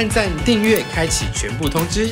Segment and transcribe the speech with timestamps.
[0.00, 2.06] 按赞、订阅、开启全部通知。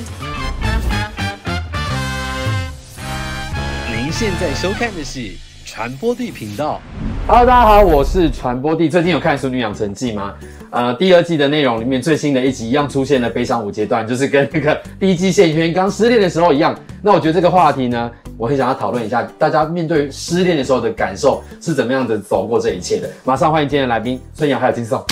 [3.91, 5.31] 您现在收看的是
[5.65, 6.83] 传播地频道。
[7.27, 8.91] Hello，大家好，我是传播地。
[8.91, 10.35] 最近有看《熟女养成记》吗？
[10.69, 16.79] 呃，第二季的内容里面最新的一集一样出现了悲伤五阶段，就是跟那个第一季谢轩刚失恋的时候一样。
[17.01, 23.09] 那我觉得这个话题呢，我很想要讨论一下，大家面对失恋的时候的感受是怎么样的走过这一切的。
[23.25, 25.03] 马上欢迎今天的来宾孙杨还有金颂。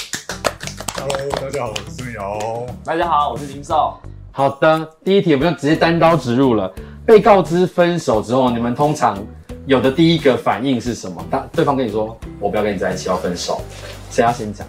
[1.09, 2.67] Hello，大家好，我是孙瑶。
[2.83, 4.01] 大家好，我是林少。
[4.33, 6.73] 好的，第一题我们就直接单刀直入了。
[7.07, 9.17] 被告知分手之后，你们通常
[9.67, 11.25] 有的第一个反应是什么？
[11.31, 13.61] 当对方跟你说我不要跟你在一起，要分手，
[14.11, 14.67] 谁要先讲？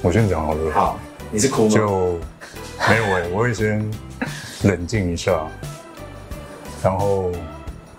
[0.00, 0.98] 我先讲好了。，好，
[1.30, 1.68] 你是哭吗？
[1.68, 1.86] 就
[2.88, 3.86] 没有哎、我会先
[4.62, 5.46] 冷静一下，
[6.82, 7.30] 然后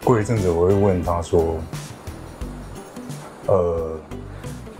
[0.03, 1.57] 过一阵子我会问他说
[3.45, 3.91] ：“呃，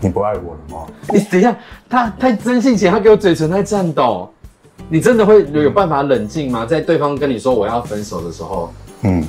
[0.02, 1.56] 你不爱我了吗你等一下，
[1.88, 4.28] 他太真性情，他给我嘴唇在颤抖。
[4.88, 6.66] 你真的会有有办法冷静吗？
[6.66, 9.24] 在对方跟你说我要分手的时候，？”嗯，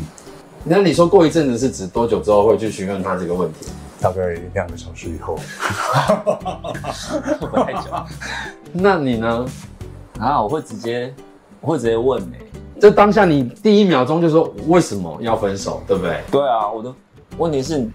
[0.63, 3.67] 那你说过一阵子是指多久之后会去询问他这个问题？
[4.01, 4.21] 大概
[4.53, 5.37] 两个小时以后，
[7.39, 7.89] 不太久
[8.73, 9.45] 那你呢？
[10.19, 11.13] 啊，我会直接，
[11.61, 16.19] 我会直接问欸诶、就当下你第一秒钟就说为什么要分手，对不对？
[16.31, 16.93] 对啊，我的
[17.37, 17.87] 问题是，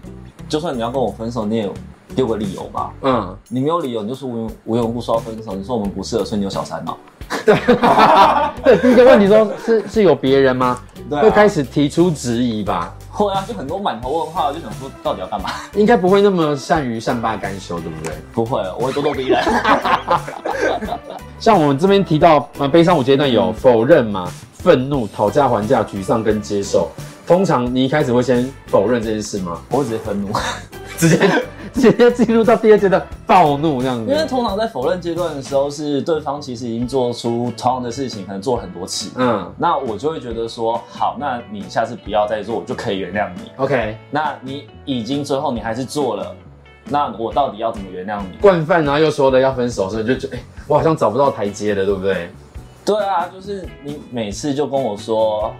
[0.47, 1.73] 就算你要跟我分手，你也有
[2.15, 2.91] 丢个理由吧？
[3.01, 6.95] 嗯，你没有理由，你就是无缘无缘无故说要分手，你说我们不适合，所以你有小三嘛、
[7.45, 10.79] 对，第一个问题说是是有别人吗？
[11.09, 12.93] 对啊会开始提出质疑吧？
[13.09, 15.49] 会啊，就很多满头问号，就想说到底要干嘛？
[15.73, 18.13] 应该不会那么善于善罢甘休，对不对？
[18.33, 19.41] 不会，我会咄咄逼人。
[21.39, 26.89] 像我们这边提到，呃，悲伤五阶段有否认嘛、愤怒、讨价还价、沮丧跟接受。
[27.25, 29.59] 通常你一开始会先否认这件事吗？
[29.69, 30.29] 我会直接愤怒，
[30.97, 31.17] 直接
[31.73, 34.25] 直接进入到第二阶段暴怒这样子因为。
[34.27, 39.11] 通常在否认阶段的时候，是对方其实已经做出同样的事情，可能做了很多次。
[39.15, 43.51] 嗯那我就会觉得说，好，那你下次不要再做，我就可以原谅你。
[43.57, 46.35] ，OK，那你已经最后你还是做了，
[46.85, 48.37] 那我到底要怎么原谅你？
[48.41, 52.29] 惯犯，然后又说了要分手，所以就觉得，哎、我好像找不到台阶了，对不对？
[52.85, 55.51] 对啊，就是你每次就跟我说，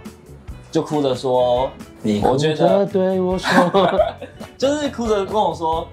[0.70, 1.70] 就哭着说，
[2.02, 4.00] 你我觉得对我说，
[4.58, 5.86] 就是哭着跟我说，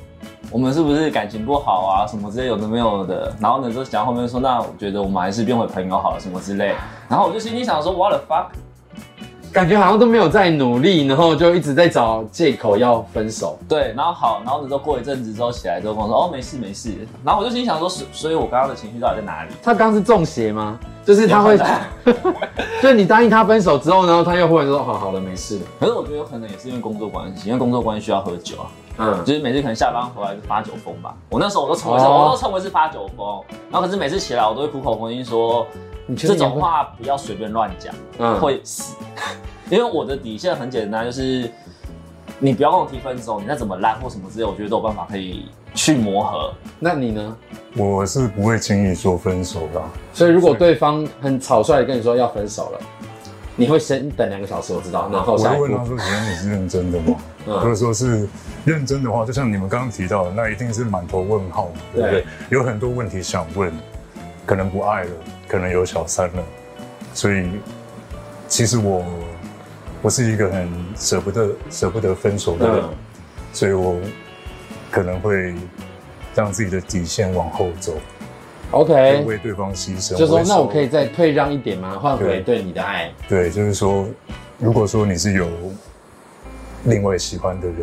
[0.49, 3.35] 我们是不是感情不好啊，什么之类有的没有的。
[3.39, 6.73] 然后呢，就讲后面说，那我觉得我们还是变回朋友好了，什么之类。
[7.09, 8.45] 然后我就心里想说，what the fuck？
[9.51, 13.57] 感觉好像都没有在努力，然后就一直在找借口要分手。
[13.67, 16.93] 对，然后好，然后呢，之后过一阵子之后起来之后跟我说，哦，没事没事。
[17.23, 19.49] 然后我就心里想说，所所以我刚刚的情绪到底在哪里？
[19.63, 20.77] 他刚刚是中邪吗？
[21.05, 21.57] 就是他会，
[22.81, 25.65] 就是你答应他分手之后，然后他又忽然说，好好了，没事了。
[25.79, 28.67] 可是我觉得有可能也是因为工作关系，因为工作关系需要喝酒啊。
[28.97, 31.15] 嗯，就是每次可能下班回来就发酒疯吧。
[31.29, 33.43] 我那时候我都称为是，哦我都称为是发酒疯。
[33.71, 35.67] 然后可是每次起来我都会苦口婆心说，
[36.07, 38.95] 这你这种话不要随便乱讲，嗯会死。
[39.69, 41.51] 因为我的底线很简单，就是
[42.39, 46.53] 你不要跟我提分手，你再怎么烂或什么之类，我觉得都有办法可以去磨合。
[46.79, 47.37] 那你呢？
[47.75, 49.87] 我是不会轻易说分手的啊。
[50.13, 52.79] 所以如果对方很草率的跟你说要分手了，
[53.55, 57.15] 你会先等两个小时，我知道，然后我下一步会问他说：“请问你是认真的吗？”
[57.47, 58.27] 嗯如果说是
[58.65, 62.25] 认真的话，就像你们刚刚提到的，那一定是满头问号嘛，对不对？
[62.49, 63.71] 有很多问题想问，
[64.45, 65.11] 可能不爱了，
[65.47, 66.43] 可能有小三了，
[67.13, 67.49] 所以
[68.47, 69.05] 其实我
[70.01, 72.89] 我是一个很舍不得舍不得分手的人，嗯
[73.53, 73.95] 所以我
[74.91, 75.55] 可能会
[76.35, 77.93] 让自己的底线往后走
[78.71, 80.15] ，，OK，为对方牺牲。
[80.15, 81.97] 就说那我可以再退让一点吗？
[81.97, 83.11] 换回对对你的爱。
[83.27, 84.05] 对，就是说，
[84.59, 85.47] 如果说你是有
[86.87, 87.77] 另外喜欢的人，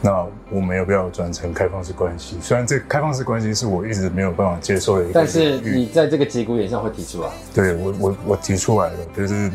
[0.00, 2.36] 那我们要不要转成开放式关系？
[2.40, 9.50] 虽然这开放式关系是我一直没有办法接受的一个但是你在这个节骨眼上会提出来，对我我我提出来了，就是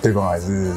[0.00, 0.72] 对方还是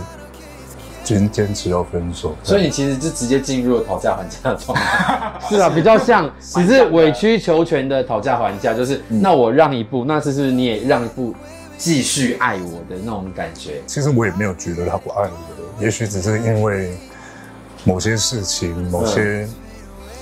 [1.03, 5.33] 坚坚持要分手，所以你其实就直接进入了讨价还价的状态。
[5.47, 11.33] 是啊，比较像， 只是委曲求全的讨价还价，就是那我让一步，那是不是你也让一步，
[11.77, 13.81] 继续爱我的那种感觉？
[13.85, 16.97] 其实我也没有觉得他不爱我，也许只是因为
[17.83, 19.47] 某些事情、某些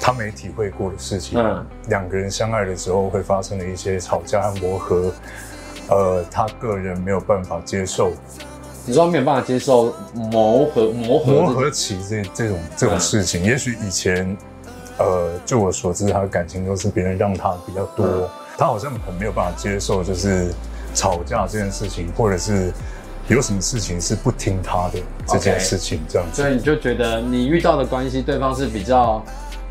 [0.02, 1.66] 他没体会过的事情，嗯。
[1.88, 5.13] 两个人相爱的时候会发生的一些吵架和磨合，
[5.90, 8.12] 呃，他个人没有办法接受，
[8.86, 14.36] 你说没有办法接受磨合磨合磨合起这这种这种事情，也许以前，
[14.98, 18.30] 呃，就我所知，他的感情都是别人让他比较多，嗯。
[18.57, 20.54] 他好像很没有办法接受，就是
[20.95, 22.71] 吵架这件事情，或者是
[23.27, 26.42] 有什么事情是不听他的这件事情，这样子。
[26.42, 29.24] 所以你就觉得你遇到的关系，对方是比较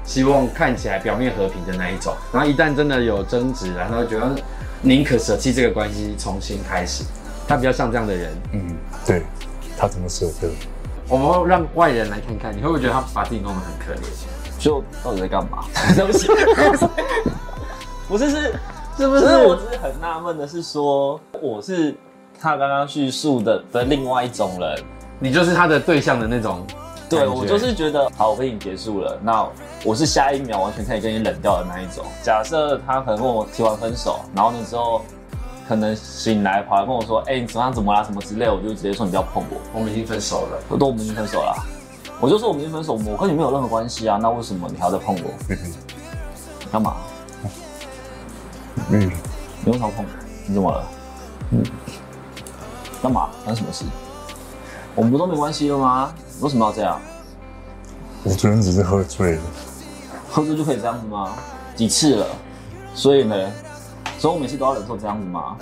[0.05, 4.37] 希望看起来表面和平的那一种，然后一旦真的有争执，然后觉得
[4.83, 7.03] 宁可舍弃这个关系重新开始。
[7.49, 8.31] 他比较像这样的人。
[8.53, 8.77] 嗯，
[9.07, 9.23] 对，
[9.77, 10.49] 他怎么舍得？
[11.09, 14.07] 我们会让外人来看看，你会不会觉得他把自己弄得很可怜？
[14.59, 15.65] 就到底在干嘛？
[15.95, 16.27] 对不起，
[18.09, 18.55] 不是是
[18.97, 21.95] 是不只是我只是很纳闷的是说，我是
[22.41, 24.83] 他刚刚叙述的的另外一种人。
[25.19, 26.65] 你就是他的对象的那种？
[27.09, 29.47] 对我就是觉得，好，我跟你结束了，那
[29.85, 32.05] 我是下一秒完全可以跟你冷掉的那一种。
[32.23, 35.03] 假设他可能跟我提完分手，然后那时候
[35.69, 38.03] 可能醒来跑来跟我说，哎、你手上怎么啦？
[38.03, 39.57] 什么之类，我就直接说你不要碰我。
[39.75, 40.59] 我们已经分手了。
[40.69, 41.63] 我都我们已经分手了啊、
[42.21, 45.31] 我就说我们已经分手，我跟你没有任何关系啊，那为什么你还要再碰我？
[45.51, 45.59] 嗯
[46.73, 46.97] 干嘛？
[48.91, 49.11] 嗯，
[49.65, 50.11] 你为什么要碰我？
[50.47, 50.85] 你怎么了？
[51.51, 51.63] 嗯，
[53.03, 53.29] 干嘛？
[53.41, 53.85] 发生什么事？
[54.95, 56.13] 我们不都没关系了吗？
[56.41, 57.01] 为什么要这样？
[58.23, 59.43] 我昨天只是喝醉了，
[60.31, 61.31] 喝醉就可以这样子吗？
[61.77, 62.27] 几次了？
[62.95, 63.37] 所以呢？
[64.19, 65.57] 所以我每次都要忍受这样子吗？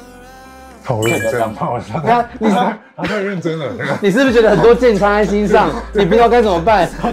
[0.84, 3.66] 好认真，好他他你他他太认真了，
[4.00, 5.70] 你是不是觉得很多剑插在心上？
[5.94, 6.88] 你不知道该怎么办？
[7.00, 7.12] 他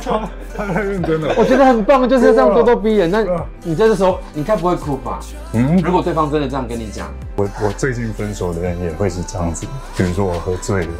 [0.55, 1.33] 他太认真了。
[1.37, 3.09] 我觉得很棒，就是这样咄咄逼人。
[3.09, 3.23] 那
[3.63, 5.19] 你这个时候，你该不会哭吧？
[5.53, 10.91] 嗯，如果对方真的这样跟你讲，我我最近分手的人也会是这样子，比如说我喝醉了，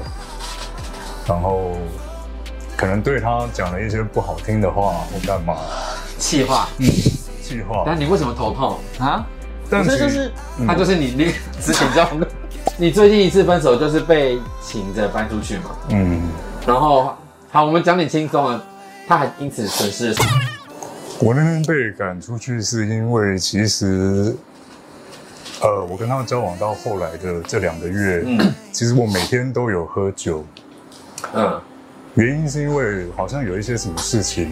[1.28, 1.72] 然后
[2.78, 5.56] 可能对他讲了一些不好听的话或干嘛，
[6.18, 6.86] 气话，嗯
[7.42, 8.78] 气话，但你为什么头痛？
[9.00, 9.26] 啊？
[9.72, 10.32] 但其实可是就是
[10.66, 11.26] 他就是你那
[11.62, 12.28] 之前交往的，
[12.82, 15.72] 你最近一次分手就是被请着搬出去嘛？
[15.90, 16.22] 嗯，
[16.66, 17.14] 然后
[17.52, 18.62] 好，我们讲点轻松的，
[19.06, 20.30] 他还因此损失了什么？
[21.20, 24.34] 我那天被赶出去是因为其实。
[25.62, 30.46] 呃，我跟他交往到后来的这两个月，嗯其实我每天都有喝酒，
[31.34, 31.62] 嗯
[32.14, 34.50] 原因是因为好像有一些什么事情，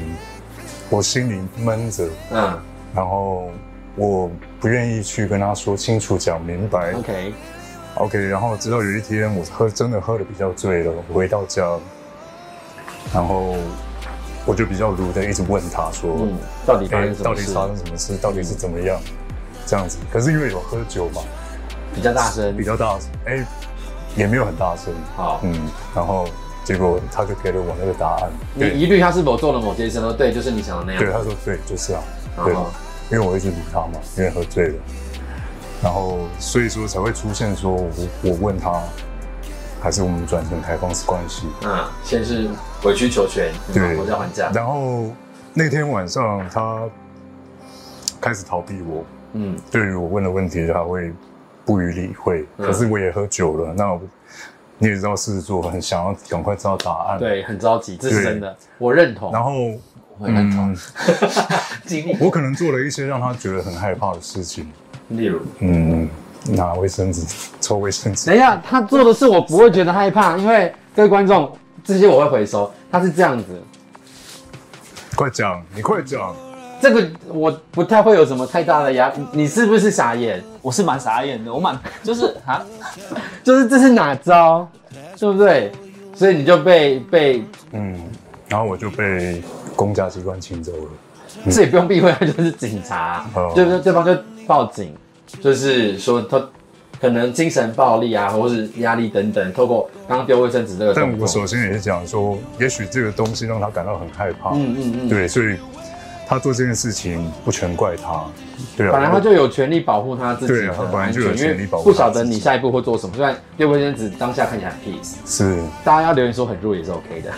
[0.89, 2.59] 我心里闷着，嗯
[2.93, 3.49] 然后
[3.95, 6.91] 我不愿意去跟他说清楚、讲明白。
[6.91, 7.33] ，OK，
[7.99, 11.63] OK，然后直到有一天我喝真的喝的比较醉了，我回到家，
[13.13, 13.55] 然后
[14.45, 17.23] 我就比较鲁的一直问他说，嗯，到底发哎、生什么事？
[17.23, 18.17] 到底发生什么事？
[18.17, 18.99] 到底是怎么样？
[19.65, 21.21] 这样子，可是因为有喝酒嘛，
[21.93, 23.45] 比较大声比，较大声，哎、
[24.15, 26.27] 也没有很大声，好，嗯，然后
[26.63, 30.13] 结果他就给了我那个答案，你疑虑他是否做了某件事呢？
[30.13, 32.01] 对，就是你想的那样对，他说对，就是啊，
[32.45, 32.53] 对，
[33.11, 34.75] 因为我一直理他嘛，因为喝醉了，
[35.83, 37.91] 然后所以说才会出现说我
[38.23, 38.81] 我问他，
[39.81, 42.49] 还是我们转成开放式关系，嗯，先是
[42.83, 44.51] 委曲求全，对讨价还价。
[44.53, 45.05] 然后
[45.53, 46.81] 那天晚上他
[48.19, 49.03] 开始逃避我，
[49.33, 51.13] 嗯，对于我问的问题他会
[51.63, 52.65] 不予理会，嗯。
[52.65, 54.01] 可是我也喝酒了，那我
[54.79, 59.31] 你也知道狮子座很想要赶快知道答案，，对，很着急，这是真的，我认同。
[59.31, 59.51] 然后
[60.17, 60.75] 我很认同。
[62.19, 64.69] 我可能做了一些让他觉得很害怕的事情，
[65.09, 66.09] 例如，嗯，
[66.49, 67.21] 拿卫生纸
[67.61, 68.35] 抽卫生纸等。
[68.35, 71.51] 一下，他做的事我不会觉得害怕，因为各位观众，
[71.83, 72.71] 这些我会回收。
[72.91, 73.45] 他是这样子，
[75.15, 76.35] 快讲，你快讲。
[76.79, 80.43] 这个我不太会有什么太大的压，你是不是傻眼？
[80.61, 82.63] 我是蛮傻眼的，我蛮就是 啊，
[83.43, 84.69] 就是这是哪招，
[85.17, 85.71] 对不对？
[86.13, 87.99] 所以你就被被，嗯，
[88.47, 89.41] 然后我就被
[89.75, 90.89] 公家机关请走了。
[91.51, 93.79] 这也不用避讳，他就是警察，哦对不对？
[93.79, 94.13] 对方就
[94.47, 94.95] 报警，
[95.41, 96.41] 就是说他
[96.99, 104.51] 可能精神暴力啊，或是压力等等，透过刚刚丢卫生纸这个但，我首先也是讲说，也许这个东西让他感到很害怕。
[104.55, 105.57] 嗯嗯嗯，对，所以
[106.27, 108.23] 他做这件事情不全怪他。
[108.75, 113.15] 对啊，本来他就有权利保护他自己的对啊他本来就有权利保护不晓得你下一步会做什么。
[113.15, 117.31] 虽然丢卫生纸当下看起来很 peace，是，大家要留言说很弱也是 OK 的。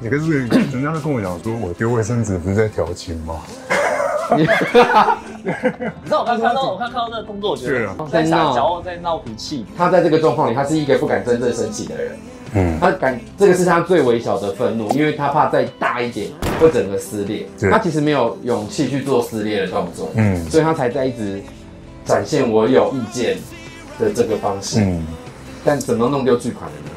[0.00, 3.36] 你可是人家都跟我讲说，我丢卫生纸不是在调情吗？
[4.38, 4.44] 你
[6.04, 9.64] 知道我刚看到我刚看到这个动作，我觉得在撒娇，在闹脾气。
[9.76, 12.18] 他在这个状况里，他是一个不敢真正生气的人。
[12.52, 16.28] 嗯，他敢，这个是他最微小的愤怒，因为他怕再大一点
[16.60, 17.46] 会整个撕裂。
[17.70, 21.40] 他其实没有勇气去做撕裂的动作，嗯所以他才在一直
[22.04, 23.36] 展现我有意见
[23.98, 24.80] 的这个方式。
[24.80, 25.06] 嗯，
[25.64, 26.90] 但怎么弄丢巨款的呢？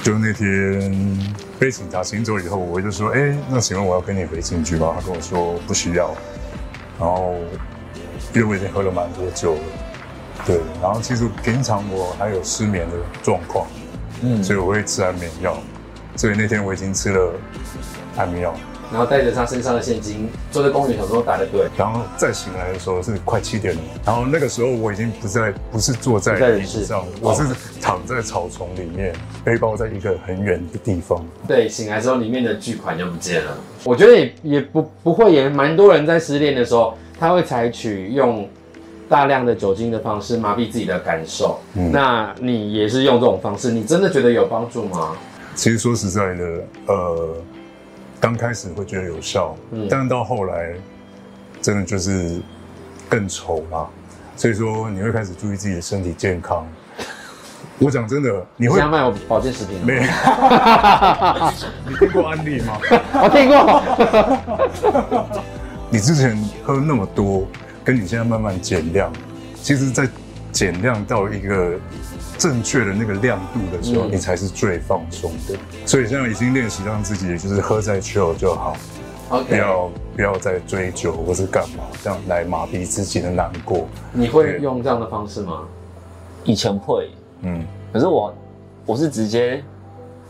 [0.00, 4.94] 就那天被警察请走以后，我就说，哎、那请问我要跟你回警局吗？
[4.98, 6.14] 他跟我说不需要。
[6.98, 7.34] 然后
[8.34, 9.60] 因为我已经喝了蛮多酒了，
[10.46, 13.66] 对，然后其实平常我还有失眠的状况，
[14.22, 15.56] 嗯，所以我会吃安眠药。
[16.16, 17.32] 所以那天我已经吃了
[18.16, 18.52] 安眠药，
[18.90, 27.42] 然后带着他身上的现金，坐在公园想说打的对，然后再醒来的时候是快七点了，然后那个时候我已经不在，不是坐在椅子上，我是
[27.80, 29.14] 躺在草丛里面，
[29.44, 31.24] 背包在一个很远的地方。
[31.46, 33.56] 对，醒来之后里面的巨款就不见了。
[33.84, 38.48] 我觉得也也不不会，也蛮多人在失恋的时候，他会采取用
[39.08, 41.58] 大量的酒精的方式麻痹自己的感受。
[41.74, 45.16] 嗯那你也是用这种方式，你真的觉得有帮助吗？
[45.54, 46.44] 其实说实在的，
[46.86, 47.36] 呃，
[48.20, 50.74] 刚开始会觉得有效，嗯但是到后来
[51.62, 52.40] 真的就是
[53.08, 53.86] 更丑啦。
[54.36, 56.66] 所以说你会开始注意自己的身体健康。
[57.80, 59.84] 我讲真的，你会你现在卖我保健食品吗？
[59.86, 60.00] 没？
[61.90, 62.78] 你听过安利吗？
[63.14, 65.28] 我听过。
[65.90, 67.46] 你之前喝那么多，
[67.84, 69.12] 跟你现在慢慢减量，
[69.62, 70.08] 其实，在
[70.52, 71.76] 减量到一个
[72.38, 74.12] 正确的那个亮度的时候，嗯。
[74.12, 75.54] 你才是最放松的。
[75.84, 78.76] 所以现在已经练习让自己就是喝在 chill 就好，
[79.28, 83.86] 不 OK，要不要再追究或是干嘛，这样来麻痹自己的难过。
[84.12, 85.64] 你会用这样的方式吗？
[86.44, 87.10] 以前会，
[87.42, 88.34] 嗯，可是我
[88.86, 89.62] 我是直接，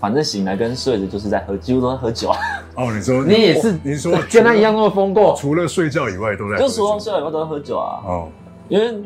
[0.00, 2.38] 反正醒来跟睡着就是在喝，几乎都在喝酒啊，
[2.74, 5.36] 哦，你说 你也是哦你说跟他一样那么疯过？
[5.38, 8.28] 除了睡觉以外都在喝酒，就除了睡觉以外都在喝酒啊，哦，
[8.68, 9.00] 因为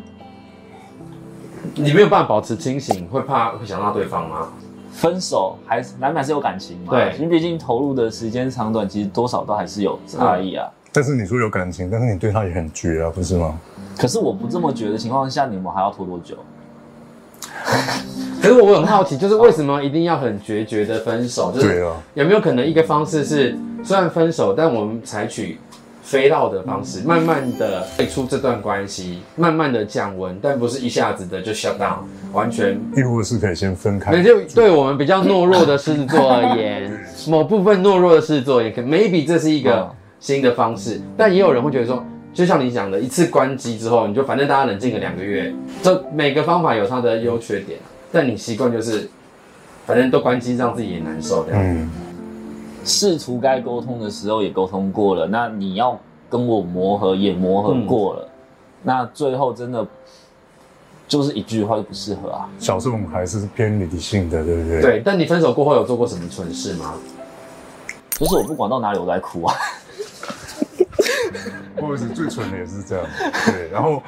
[1.75, 4.49] 你没有办法保持清醒，会怕会想到对方吗？
[4.93, 10.69] 分手还是难免还是有感情嘛，对因为毕竟投入的时间长短，其实多少都还是有差异啊。
[10.93, 13.59] 但是你说有感情，但是你对他也很绝啊，不是吗？
[13.97, 16.37] 可是我不这么觉得的情况下，你们还要拖多久？
[18.43, 21.51] 可是我很好奇，就是为什么一定要很决绝的分手？
[21.53, 25.59] 就是对啊，有没有可能一个方式是，虽然分手，但我们采取
[26.13, 32.01] 飞到的方式，慢慢的退出这段关系，慢慢的降温，但不是一下子的就 shut down，
[32.35, 32.79] 完全。
[32.95, 34.23] 亦或是可以先分开那。
[34.23, 36.93] 就对我们比较懦弱的狮子座而言，
[37.29, 39.91] 某部分懦弱的狮子座也可 maybe 这是一个嗯
[40.21, 42.05] 新的方式，但也有人会觉得说，
[42.35, 45.51] 就像你讲的，一次关机之后，你就反正大家冷静个两个月，
[45.83, 47.79] 这每个方法有它的优缺点，
[48.13, 49.09] 但你习惯就是，
[49.87, 51.63] 反正都关机，让自己也难受这样。
[51.65, 51.91] 嗯，
[52.85, 55.99] 试图该沟通的时候也沟通过了，那你要
[56.29, 58.29] 跟我磨合也磨合过了，
[58.83, 59.87] 那最后真的
[61.07, 62.49] 就是一句话就不适合啊。
[62.59, 64.81] 小众还是偏理性的，对不对？。
[64.81, 66.95] 对，但你分手过后有做过什么蠢事吗？
[68.11, 69.55] 就是我不管到哪里我都在哭啊，
[71.81, 73.07] 或者是最蠢的也是这样，
[73.47, 73.69] 对。
[73.71, 74.01] 然后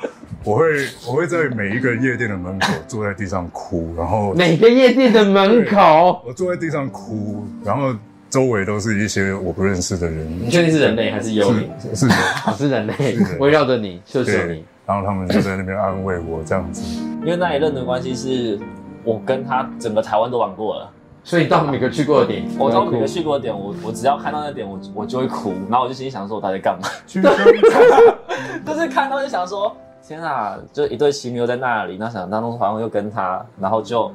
[0.45, 0.67] 我会
[1.09, 7.95] 我会在每一个夜店的门口坐在地上哭，然后每个夜店的门口，我坐在地上哭，然后
[8.35, 11.71] 周围都是一些我不认识的人，你确定是人类还是幽灵？
[11.79, 14.65] 是是的，啊，是人类是，围绕着你，就是你。。
[14.85, 16.83] 然后他们就在那边安慰我这样子，
[17.21, 18.59] 因为那一任的关系是
[19.05, 20.91] 我跟他整个台湾都玩过了，
[21.23, 29.75] 所以到每个去过的点，我到每个去过的点，我我只要看到那点，我我就会哭，然后我就心里想说我到底在干嘛， 就是看到就想说
[30.05, 34.13] 天啊，就一对情侣又在那里，那想当中好像又跟他，然后就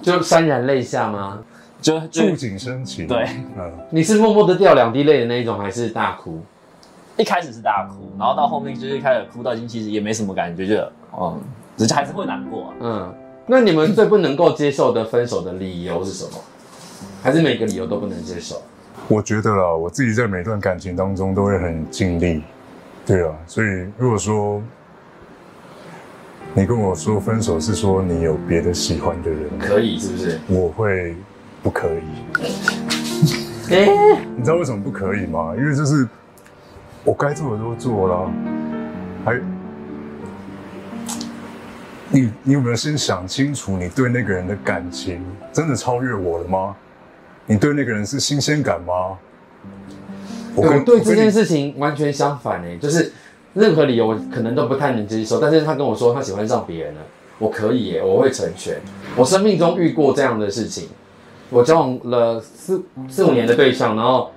[0.00, 1.40] 就潸然泪下吗？
[1.84, 6.40] 就就触景生情，对，嗯，你是默默的掉两滴泪的那一种，还是大哭？
[7.18, 10.76] 一开始是大哭，然后到后面就是开始哭到已经其实也没什么感觉，就
[11.14, 11.38] 嗯，
[11.76, 12.74] 只是还是会难过、啊。
[12.80, 13.14] 嗯，
[13.46, 16.38] 那你们最不能够接受的分手的理由是什么？
[17.22, 18.62] 还是每个理由都不能接受？
[19.06, 22.42] 我觉得啦，我自己在每段感情当中都会很尽力，
[23.04, 23.66] 对啊，所以
[23.98, 24.62] 如果说
[26.54, 30.40] 你跟我说分手是说你有别的喜欢的人，可以是不是？
[30.48, 31.14] 我会
[31.64, 32.00] 不可以。
[33.74, 33.88] 哎、
[34.36, 35.54] 你知道为什么不可以吗？
[35.56, 36.06] 因为就是
[37.02, 38.30] 我该做的都做了，
[39.24, 39.40] 还
[42.10, 46.76] 你你有没有先想清楚，你对那个人的感情真的超越我了吗？
[47.46, 49.18] 你对那个人是新鲜感吗？
[50.54, 53.12] 我对这件事，事情完全相反哎、就是
[53.54, 57.00] 任何理由我可能都不太能接受，但是他跟我说他喜欢上别人了，
[57.38, 58.76] 我可以耶、我会成全。
[59.16, 60.88] 我生命中遇过这样的事情，
[61.50, 64.30] 我交往了四四五年的对象，然后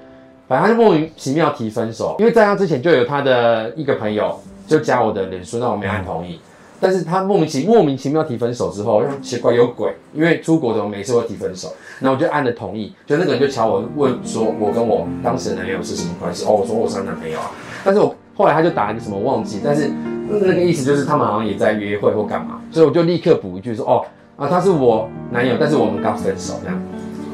[0.47, 6.39] 反正他就莫名其妙提分手，因为在他之前就有他的一个朋友就加我的脸书，那我没按同意。
[6.79, 11.73] 但是他莫名其莫名其妙提分手之后，奇怪有鬼，因为出国怎么每次会提分手？
[11.99, 16.45] 然后我就按了同意，就那个人就瞧我问说，我跟我当时的男友是什么关系？
[16.45, 17.49] 哦，我说我是他男朋友啊。
[17.83, 19.89] 但是我后来他就打一个什么忘记，但是
[20.29, 26.79] 那个意思就是他们好像也在约会或干嘛，所以我就立刻补一句说，哦啊，他是我男友，但是我们刚分手这样。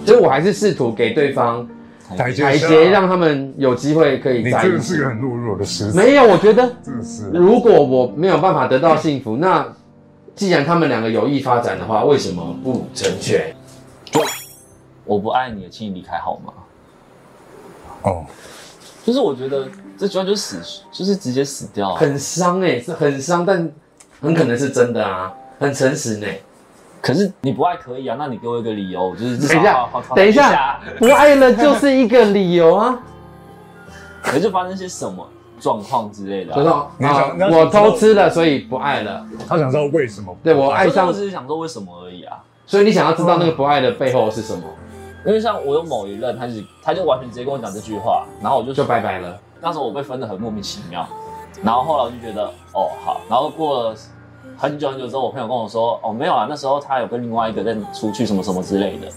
[0.06, 1.68] 就是我还是试图给对方
[2.18, 5.10] 台阶下台阶，让他们有机会可以你在一起真的是个。
[5.10, 7.30] 很懦弱的狮子，没有，我觉得 真的是。
[7.32, 9.66] 如果我没有办法得到幸福，那
[10.36, 13.56] 既然他们两个有意发展的话，为什么不成全？
[15.06, 16.54] 我不爱你了，请你离开好吗？
[18.04, 18.26] 哦，
[19.06, 19.68] 就是我觉得
[19.98, 22.00] 这句话就是死，就是直接死掉、啊。
[22.00, 23.70] 很伤哎、是很伤，但
[24.22, 26.28] 很可能是真的啊，很诚实呢、
[27.04, 32.98] 可是你不爱可以啊，那你给我一个理由，就是等一下等一下下，不爱了就是一个理由啊。
[34.22, 35.28] 可是就发生些什么？
[35.60, 39.26] 状况之类的啊、就啊，我偷吃了，所以不爱了。
[39.48, 40.36] 他想知道为什么。
[40.44, 42.38] 对我爱上我，只是想说为什么而已啊。
[42.66, 44.64] 所以你想要知道那个不爱的背后是什么，
[45.26, 49.40] 因为像我有某一任，他就他就完全直接跟我讲这句话，然后我就就拜拜了。
[49.62, 51.08] 那时候我被分的很莫名其妙，
[51.64, 53.96] 然后后来我就觉得哦好，然后过了
[54.58, 59.08] 很久很久之后，我朋友跟我说哦没有啊，那时候他有跟另外一个人出去什么什么之类的，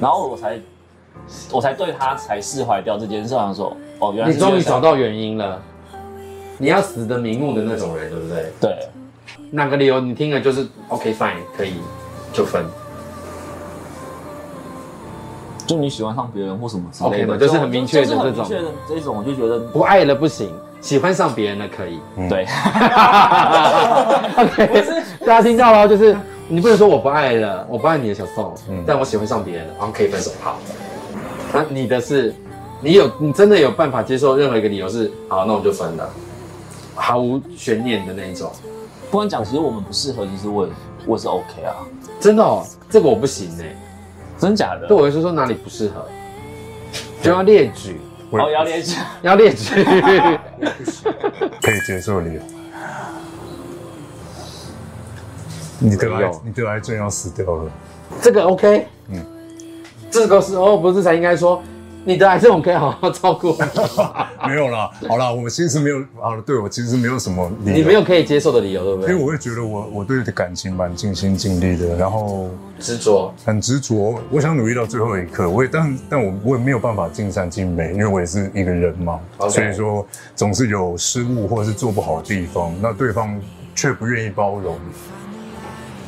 [0.00, 0.60] 然后我才
[1.52, 5.60] 我才对他才释怀掉这件事，好像说哦原来你终于找到原因了。
[6.56, 8.52] 你要死的瞑目的那种人，对不对？
[8.60, 8.88] 对，
[9.50, 11.74] 哪个理由你听了就是 OK fine 可以
[12.32, 12.64] 就分。
[15.66, 20.48] 就你喜欢上别人或什么之类 OK 的嘛就是很明确的这种明确的这种，我就觉得不爱了不行，
[20.84, 21.98] 喜欢上别人了可以。
[22.28, 22.44] 对，
[24.36, 24.84] OK，
[25.20, 26.14] 大家听到了，就是
[26.46, 28.84] 你不能说我不爱了，我不爱你的小宋，嗯。
[28.86, 30.30] 但我喜欢上别人了，然后可以分手。
[30.42, 30.58] 好，
[31.54, 32.34] 那你的是，
[32.82, 36.06] 你有你真的有办法接受任何一个理由是好，那我就分了，
[36.94, 38.52] 毫无悬念的那一种。
[39.10, 40.68] 不管讲，其实我们不适合，其实我
[41.06, 41.72] 我是 OK 啊，
[42.20, 43.74] 真的哦，这个我不行哎，
[44.38, 44.86] 真假的？
[44.86, 46.04] 对我来说说哪里不适合，
[47.22, 48.02] 就要列举，
[48.34, 48.98] 我哦，要练习。
[49.22, 49.72] 要练习。
[51.62, 52.40] 可以接受的理由。
[55.78, 57.70] 你得癌没有，你得癌症要死掉了。
[58.20, 59.26] 这个 OK，嗯嗯，
[60.10, 61.62] 这个时候不是才应该说
[62.06, 63.56] 你的癌症我可以好好照顾，
[64.46, 69.24] 没有啦，好啦，我其实没有，好了，对我其实没有什么理由，你没有可以接受的理由，对不对因为？
[69.24, 75.48] 我会觉得我我对感情蛮尽心尽力的，然后执着，很执着，我想努力到最后一刻。
[75.48, 79.18] 我也但但我我也没有办法尽善尽美，因为我也是一个人嘛
[79.48, 80.06] 所以说
[80.36, 83.40] 总是有失误或者是做不好的地方，那对方
[83.74, 84.76] 却不愿意包容，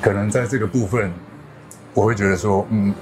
[0.02, 1.10] 可能在这个部分，
[1.94, 2.94] 我会觉得说，嗯，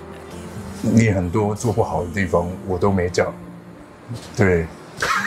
[0.93, 3.33] 你很多做不好的地方我都没讲，
[4.37, 4.67] 对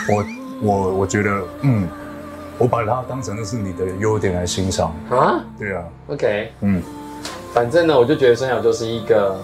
[0.10, 0.26] 我
[0.62, 1.88] 我我觉得，嗯，
[2.58, 5.44] 我把它当成的是你的优点来欣赏，啊？
[5.58, 6.82] 对啊，，OK，嗯。
[7.54, 9.40] 反正呢，我就觉得生小就是一个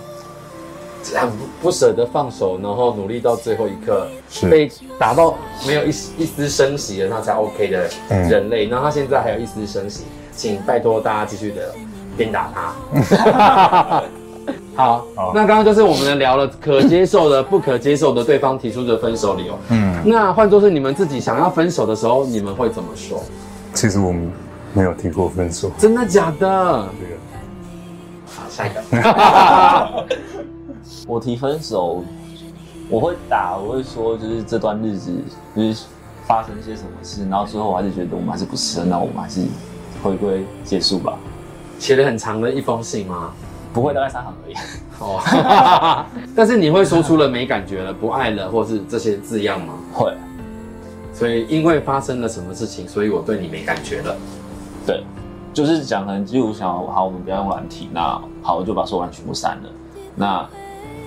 [1.15, 4.47] 很不不舍得放手，然后努力到最后一刻，是。
[4.49, 5.35] 被打到
[5.65, 8.29] 没有一丝一丝声息的，那才 OK 的嗯。
[8.29, 8.67] 人类。
[8.67, 11.73] 然后他现在还有一丝声息，请拜托大家继续的
[12.15, 14.03] 鞭打他。
[14.75, 19.57] 好，好那刚刚就是我们聊了可接受的、不可接受的，对方提出的分手理由。
[19.69, 23.21] 嗯，那换作是你们自己想要分手的时候，你们会怎么说？
[23.73, 24.31] 其实我们
[24.73, 26.87] 没有提过分手，真的假的？
[26.99, 27.19] 对啊，
[28.25, 30.05] 好，下一个。
[31.05, 32.03] 我提分手，
[32.89, 35.11] 我会打，我会说，就是这段日子
[35.55, 35.83] 就是
[36.25, 39.41] 发生一些什么事，然后最后我还是觉得我们还是不适合，那我们还是
[40.01, 41.17] 回归结束吧。
[41.77, 43.31] 写了很长的一封信吗？
[43.73, 44.55] 不会，大概三行而已。
[44.99, 46.05] 哦，
[46.35, 49.73] 但是你会说出了没感觉了、不爱了，或是这些字样吗？
[49.91, 50.13] 会，
[51.11, 54.15] 所以因为发生了什么事情，所以我对你没感觉了。
[54.85, 55.03] 对，
[55.53, 59.69] 就是讲可能就想好，我们不要用软体，那好，我就把所有软全部删了。
[60.15, 60.47] 那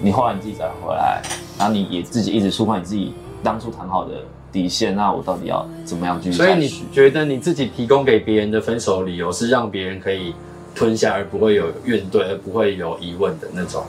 [0.02, 1.22] 你后来你自己再回来，
[1.59, 4.14] 然后你也自己一直触碰你自己当初谈好的
[4.50, 6.68] 底线，那我到底要怎么样去所以你？
[6.92, 10.35] 觉得你自己提供给别人的分手理由是让别人可以
[10.76, 13.84] 吞下，而不会有怨怼，而不会有疑问的那种。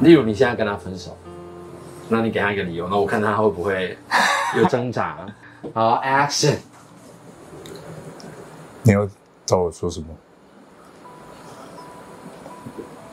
[0.00, 1.16] 例如你现在跟他分手，
[2.08, 3.98] 那你给他一个理由，那我看他会不会
[4.56, 5.18] 有挣扎。
[5.74, 6.56] 好，action。
[8.82, 9.08] 你要
[9.44, 10.06] 找我说什么？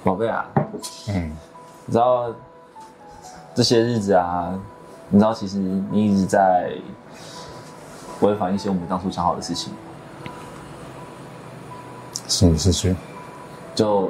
[0.04, 0.46] 宝贝啊，
[1.10, 1.32] 嗯，
[1.86, 2.34] 你知道
[3.56, 4.60] 这些日子啊，
[5.10, 6.72] 你知道其实你一直在
[8.20, 9.72] 违反一些我们当初讲好的事情，
[12.42, 12.98] 什么事情？
[13.76, 14.10] 就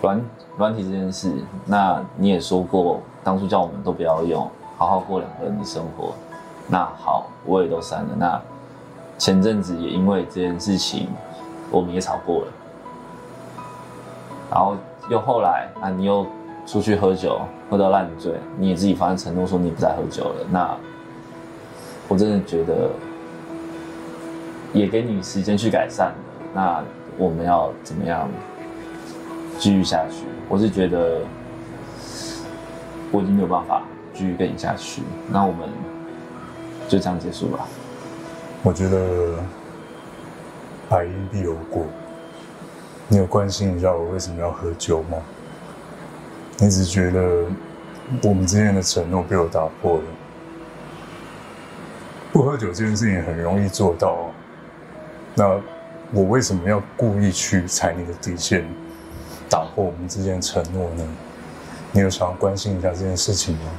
[0.00, 0.24] 软
[0.56, 1.32] 软体这件事。
[1.64, 6.14] 那你也说过，当初叫我们都不要用，好好过两个人的生活。
[6.68, 8.10] 那好，我也都删了。
[8.16, 8.40] 那
[9.18, 11.08] 前阵子也因为这件事情，
[11.72, 12.52] 我们也吵过了。
[14.48, 14.76] 然后
[15.10, 16.24] 又后来啊，你又
[16.68, 20.46] 出去喝酒，喝到烂醉，你也自己发生承诺说你不再喝酒了。
[20.52, 20.72] 那
[22.06, 22.90] 我真的觉得，
[24.72, 26.14] 也给你时间去改善。
[26.56, 26.82] 那
[27.18, 28.26] 我们要怎么样
[29.58, 30.24] 继续下去？
[30.48, 31.20] 我是觉得
[33.12, 33.82] 我已经没有办法
[34.14, 35.68] 继续跟你下去，那我们
[36.88, 37.66] 就这样结束吧。
[38.62, 39.34] 我觉得
[40.88, 41.84] 百因必有果。
[43.08, 45.18] 你有关心一下我为什么要喝酒吗？
[46.58, 47.44] 你只觉得
[48.22, 50.04] 我们之间的承诺被我打破了。
[52.32, 54.30] 不喝酒这件事情很容易做到，
[55.34, 55.60] 那
[56.12, 58.64] 我为什么要故意去踩你的底线，
[59.50, 61.04] 打破我们之间的承诺呢？
[61.92, 63.70] 你有想要关心一下这件事情吗？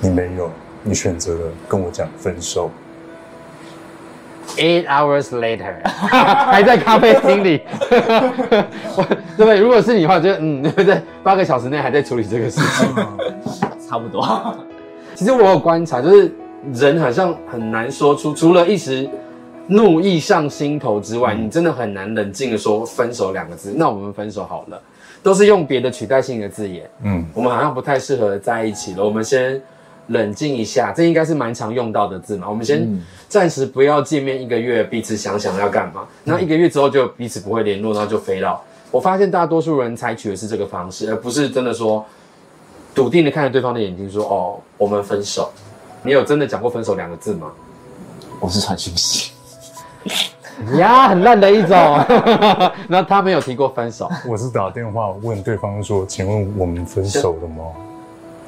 [0.00, 0.50] 你没有，
[0.82, 2.70] 你选择了跟我讲分手。
[4.56, 9.58] Eight hours later， 还在咖啡厅里，我对不对？
[9.58, 12.94] 如果是你的话，就嗯，在八个小时内还在处理这个事情。
[13.88, 14.56] 差不多。
[15.14, 16.34] 其实我有观察，就是
[16.72, 19.08] 人好像很难说出，除了一时
[19.68, 23.74] 怒意上心头之外，你真的很难冷静的说分手两个字。
[23.76, 24.80] 那我们分手好了，
[25.22, 26.88] 都是用别的取代性的字眼。
[27.02, 29.04] 嗯，我们好像不太适合在一起了。
[29.04, 29.60] 我们先
[30.08, 32.48] 冷静一下，这应该是蛮常用到的字嘛。
[32.48, 32.88] 我们先
[33.28, 36.06] 暂时不要见面一个月，彼此想想要干嘛。
[36.22, 38.62] 那一个月之后就彼此不会联络，然后就飞到。
[38.92, 42.06] 我发现大多数人采取的是这个方式，而不是真的说
[42.94, 45.50] 笃定的看着对方的眼睛说：“哦，我们分手。”
[46.04, 47.50] 你有真的讲过分手两个字吗？
[48.38, 49.32] 我是传讯息，
[50.78, 51.70] 呀，很烂的一种。
[52.88, 57.64] 然后他没有提过分手，我是打电话问对方说：“请问我们分手了吗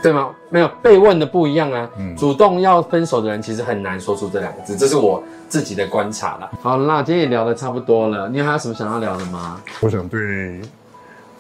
[0.01, 0.31] 对吗？
[0.49, 1.91] 没有被问的不一样啊。
[1.99, 6.51] 嗯主动要分手的人其实很难说出这两个字，这是我自己的观察啦。
[6.63, 10.61] 好啦，今天也聊得差不多了，你还有什么想要聊的吗？？”我想对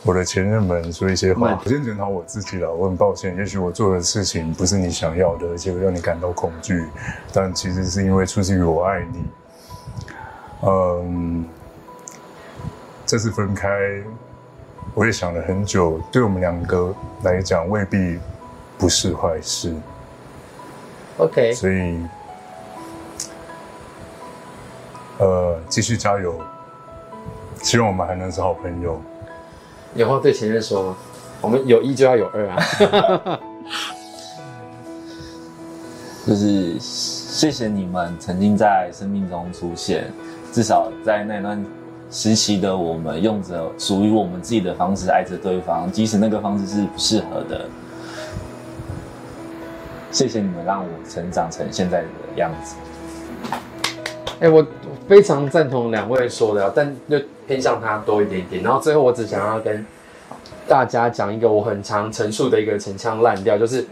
[0.02, 1.58] 我的前任们说一些话嗯。
[1.64, 6.84] 我先检讨我自己了，我很抱歉，也许我做的事情不是你想要的，而且会让你感到恐惧，
[7.32, 9.20] 但其实是因为出自于我爱你。
[10.62, 11.44] 嗯，
[13.06, 13.68] 这次分开，
[14.94, 18.18] 我也想了很久，对我们两个来讲未必
[18.76, 19.74] 不是坏事
[21.18, 22.00] ，OK，所以，
[25.18, 26.40] 呃，继续加油，
[27.62, 29.00] 希望我们还能是好朋友。
[29.94, 30.96] 有话对前任说吗？
[31.40, 33.40] 我们有一就要有二啊。
[36.26, 40.12] 就是谢谢你们曾经在生命中出现，
[40.58, 41.64] 至少在那段
[42.10, 47.64] 时期的我们，用着属于我们自己的方式爱着对方，即使那个方式是不适合的。
[50.10, 52.74] 谢谢你们让我成长成现在的样子。
[54.40, 54.66] 哎、我
[55.06, 58.60] 非常赞同两位说的，但就偏向他多一点点。
[58.60, 59.86] 然后最后我只想要跟
[60.66, 63.86] 大家讲一个我很常陈述的一个陈腔滥调，就是，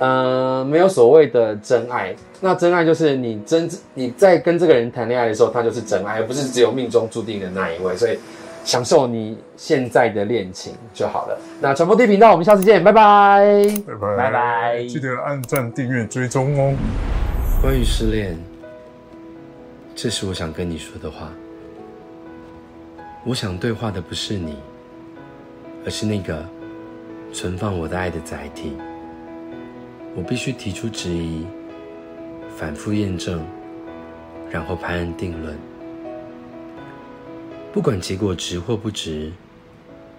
[0.00, 2.16] 呃，没有所谓的真爱。
[2.40, 7.94] 那真爱就是你真你在跟这个人谈恋爱的时候，他就是真爱，而不是只有命中注定的那一位。
[7.94, 8.18] 所以
[8.64, 11.38] 享受你现在的恋情就好了。
[11.60, 13.62] 那传播地频道，我们下次见，拜拜。
[13.86, 16.74] 拜拜拜拜记得按赞、订阅、追踪哦。
[17.60, 18.38] 关于失恋，
[19.94, 21.30] 这是我想跟你说的话。
[23.26, 24.56] 我想对话的不是你，
[25.84, 26.42] 而是那个
[27.34, 28.78] 存放我的爱的载体。
[30.14, 31.44] 我必须提出质疑，
[32.56, 33.44] 反复验证，
[34.50, 35.58] 然后拍案定论。
[37.72, 39.32] 不管结果值或不值，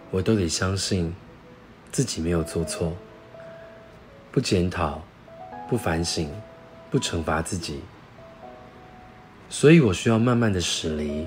[0.10, 1.14] 我都得相信
[1.92, 2.94] 自己没有做错，
[4.32, 5.02] 不检讨，
[5.70, 6.30] 不反省。
[6.92, 7.80] 不惩罚自己，
[9.50, 11.26] 所以我需要慢慢的驶离，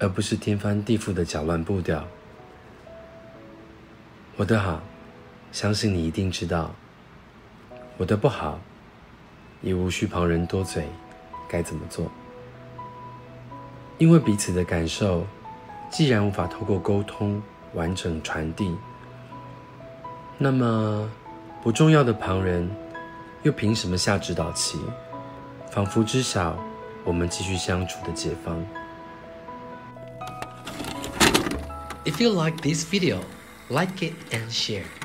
[0.00, 2.04] 而不是天翻地覆的搅乱步调。
[4.34, 4.82] 我的好，
[5.52, 6.74] 相信你一定知道；
[7.98, 8.58] 我的不好，
[9.60, 10.88] 也无需旁人多嘴，
[11.48, 12.10] 该怎么做？
[13.98, 15.26] 因为彼此的感受，
[15.90, 17.42] 既然无法透过沟通
[17.74, 18.74] 完整传递，
[20.38, 21.10] 那么
[21.62, 22.70] 不重要的旁人。
[23.44, 24.80] 又凭什么下指导棋？
[25.70, 26.58] 仿佛知晓
[27.04, 28.60] 我们继续相处的解方。
[32.04, 33.20] If you like this video,
[33.68, 34.97] like it and share.